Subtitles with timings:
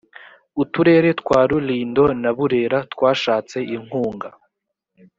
[0.63, 4.29] uturere twa rulindo na burera twashatse inkunga